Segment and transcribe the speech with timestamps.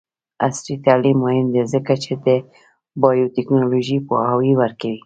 [0.45, 2.27] عصري تعلیم مهم دی ځکه چې د
[3.01, 4.99] بایوټیکنالوژي پوهاوی ورکوي.